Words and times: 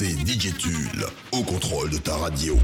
C'est 0.00 0.14
DJ 0.14 0.52
au 1.32 1.42
contrôle 1.42 1.90
de 1.90 1.98
ta 1.98 2.14
radio. 2.14 2.56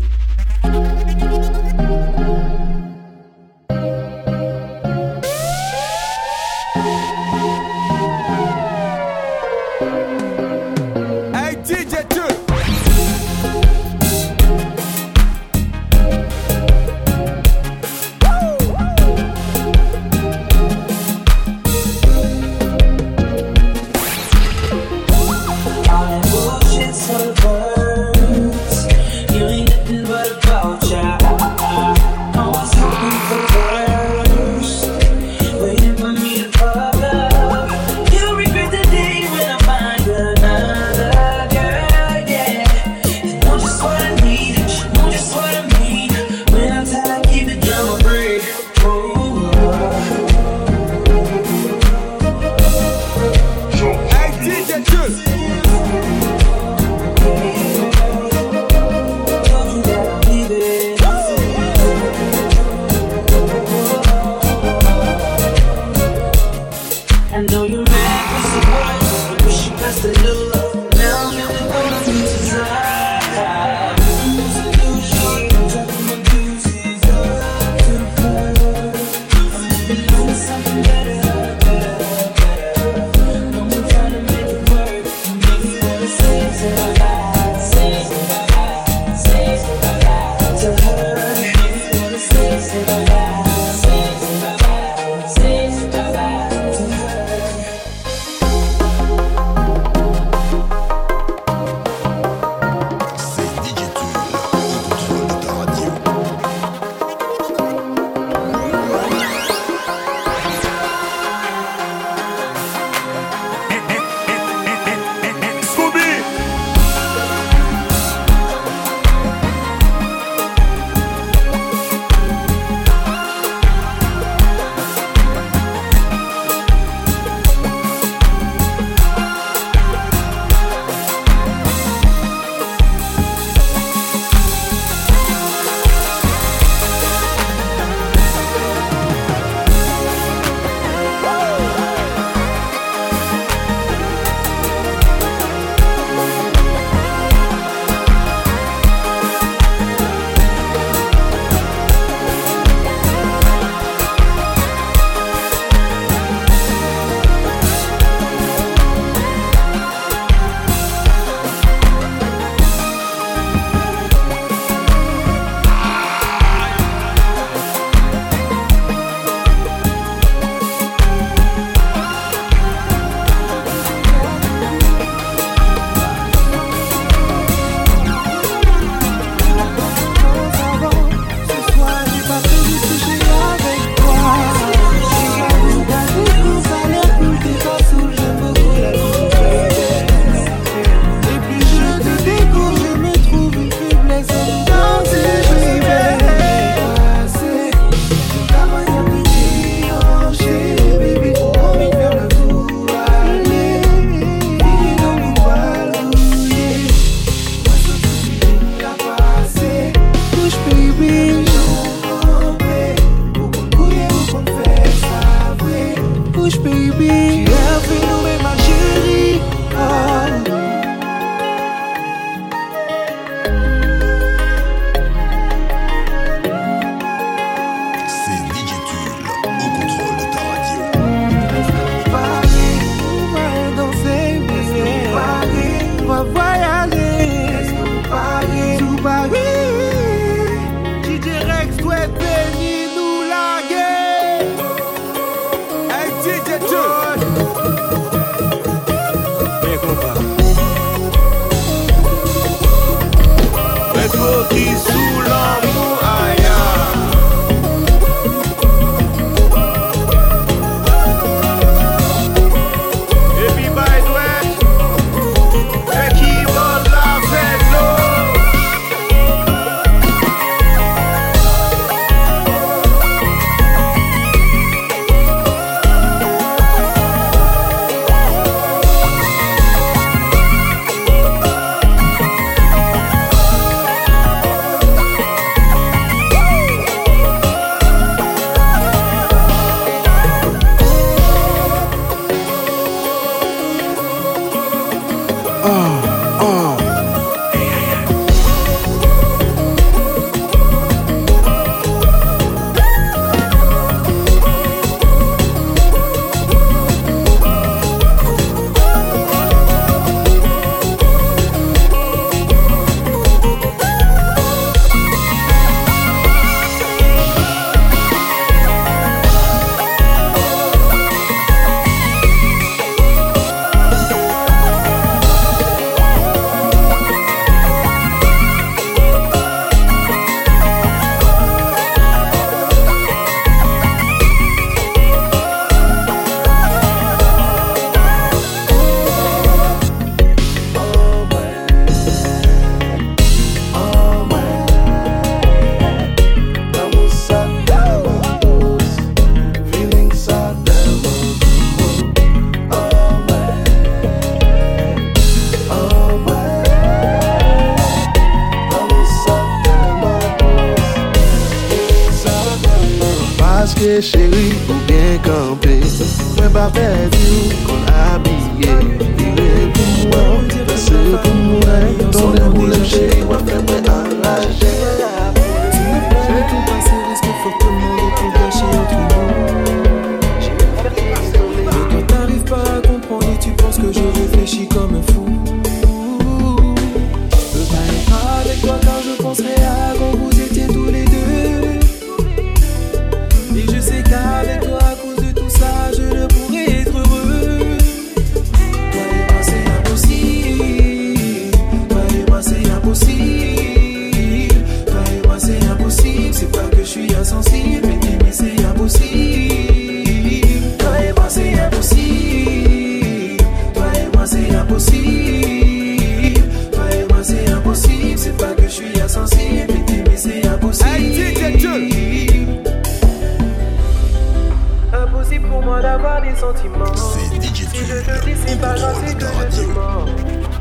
Impossible 424.92 425.48
pour 425.48 425.62
moi 425.62 425.80
d'avoir 425.82 426.22
des 426.22 426.34
sentiments. 426.36 426.94
Si 426.94 427.86
je 427.86 428.00
te 428.00 428.24
dis 428.24 428.34
c'est 428.46 428.60
pas 428.60 428.76
gentil 428.76 429.14
que 429.14 429.24
je 429.24 429.60
te 429.60 429.66
mens. 429.72 430.06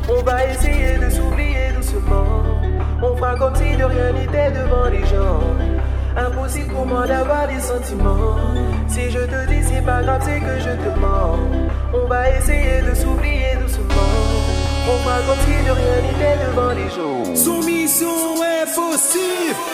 On 0.08 0.22
va 0.22 0.44
essayer 0.46 0.98
de 0.98 1.10
s'oublier 1.10 1.72
doucement. 1.76 2.42
On 3.02 3.16
fera 3.16 3.36
comme 3.36 3.54
si 3.54 3.76
de 3.76 3.84
rien 3.84 4.12
n'était 4.12 4.50
devant 4.50 4.88
les 4.90 5.04
gens. 5.06 5.40
Impossible 6.16 6.72
pour 6.72 6.86
moi 6.86 7.06
d'avoir 7.06 7.48
des 7.48 7.60
sentiments. 7.60 8.36
Si 8.88 9.10
je 9.10 9.20
te 9.20 9.48
dis 9.48 9.62
c'est 9.62 9.84
pas 9.84 10.02
grave 10.02 10.24
que 10.24 10.60
je 10.60 10.70
te 10.70 10.98
mens. 11.00 11.38
On 11.92 12.06
va 12.08 12.30
essayer 12.30 12.82
de 12.82 12.94
s'oublier 12.94 13.56
doucement. 13.60 13.84
On 14.86 14.98
va 15.06 15.16
continuer 15.28 15.64
de 15.66 15.70
rien 15.70 15.98
n'était 16.06 16.38
devant 16.46 16.72
les 16.72 16.90
jours. 16.94 17.36
Soumission 17.36 18.34
impossible. 18.62 19.73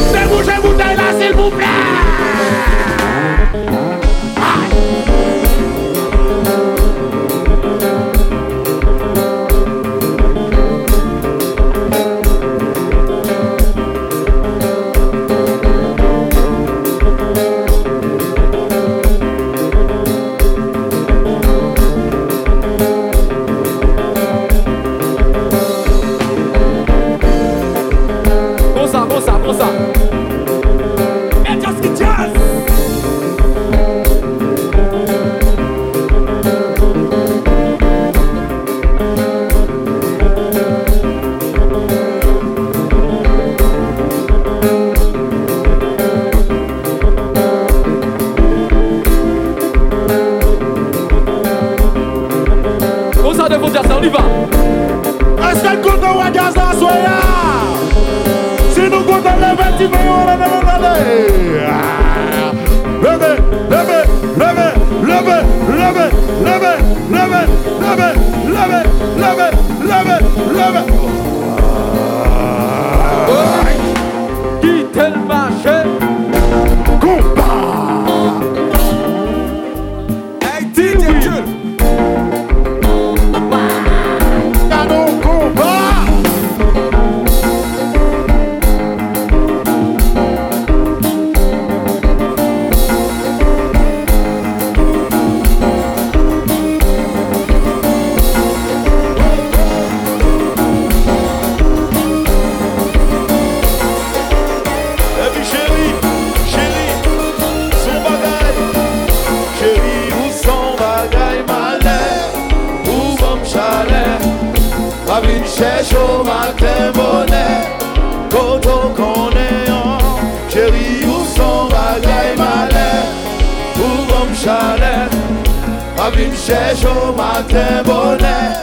ma 126.11 126.17
vie 126.17 126.37
cherche 126.37 126.83
au 126.85 127.13
matin 127.13 127.83
bonnet, 127.85 128.53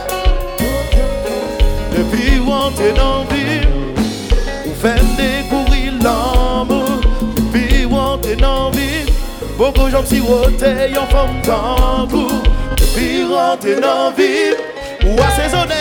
depuis 1.96 2.38
où 2.38 2.50
on 2.50 2.70
t'est 2.70 2.92
dans 2.92 3.24
ville, 3.24 3.68
ou 4.66 4.74
fait 4.74 5.00
découvrir 5.16 5.92
l'amour. 6.02 7.00
Puis 7.52 7.86
on 7.90 8.18
t'est 8.18 8.44
en 8.44 8.70
ville 8.70 9.06
Beaucoup 9.56 9.88
gens 9.90 10.04
sirotés 10.04 10.96
en 10.96 11.06
forme 11.06 11.40
tango 11.42 12.28
Puis 12.94 13.24
on 13.24 13.56
t'est 13.56 13.84
en 13.84 14.10
ville 14.12 14.56
Ou 15.04 15.20
assaisonné 15.20 15.74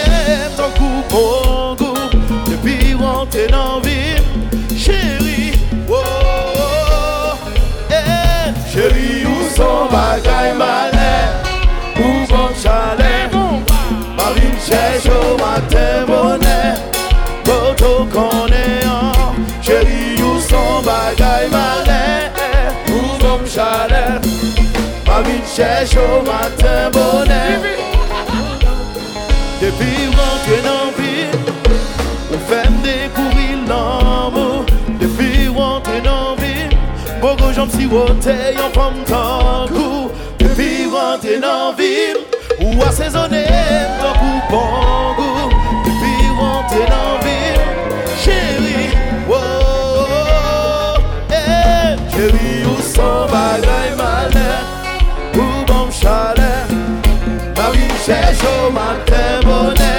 ton 0.56 0.70
coup 0.80 1.04
bon 1.10 1.76
goût 1.76 1.94
Depuis 2.50 2.96
on 3.00 3.26
t'est 3.26 3.54
en 3.54 3.80
ville 3.82 4.78
Chérie 4.78 5.54
oh, 5.90 5.94
oh, 5.94 7.34
oh, 7.36 7.50
eh, 7.92 8.72
Chérie 8.72 9.26
où 9.26 9.56
son 9.56 9.86
bagaille 9.92 10.56
malais 10.58 11.47
Jerusalem 12.58 13.30
Marine 14.18 14.60
cherche 14.60 15.06
au 15.06 15.38
matin 15.38 16.06
bonnet. 16.08 16.74
Boto 17.46 18.08
konean 18.12 19.12
Chéri 19.62 20.20
ou 20.24 20.40
son 20.40 20.82
bagay 20.84 21.50
malin 21.52 22.32
Ou 22.90 23.24
nom 23.24 23.46
chalem 23.46 24.20
Marine 25.06 25.42
cherche 25.56 25.98
au 25.98 26.24
matin 26.24 26.90
bonnet. 26.92 27.60
Depuis 29.62 30.08
rentre 30.18 30.58
nan 30.64 30.90
ville 30.98 31.40
Ou 32.32 32.38
fem 32.50 32.74
découvrir 32.82 33.60
l'amour. 33.70 34.66
Depuis 35.00 35.48
rentre 35.48 36.02
nan 36.04 36.36
ville 36.40 36.76
Bogo 37.22 37.54
jom 37.54 37.70
si 37.70 37.86
wote 37.86 38.34
yon 38.58 38.74
fom 38.74 38.98
tankou 39.06 40.10
Depuis 40.40 40.88
rentre 40.92 41.38
nan 41.40 41.76
ville 41.78 42.37
ou 42.78 42.84
assaisonné, 42.84 43.46
au 44.02 44.14
coup, 44.20 44.42
bon 44.52 45.16
goût, 45.18 45.50
puis 45.84 46.28
on 46.40 46.62
dans 46.86 46.94
en 46.96 47.20
ville, 47.26 47.62
chez 48.24 48.62
lui, 48.62 48.90
wow, 49.28 51.02
eh. 51.32 51.96
chez 52.16 52.32
lui 52.32 52.66
où 52.66 52.80
sont 52.80 53.26
mailles, 53.32 53.62
mailles, 53.62 53.96
mailles, 53.98 55.42
bon 55.66 55.90
chalet, 55.90 56.68
ma 57.58 57.72
vie 57.72 57.90
chère, 58.06 58.30
je 58.30 58.36
suis 58.36 58.72
ma 58.72 58.94
tête 59.06 59.44
bonne. 59.44 59.97